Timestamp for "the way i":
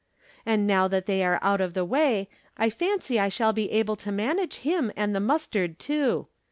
1.75-2.71